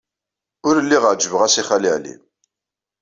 Ur 0.67 0.75
lliɣ 0.85 1.03
ɛejbeɣ-as 1.09 1.55
i 1.61 1.63
Xali 1.67 1.89
Ɛli. 1.95 2.15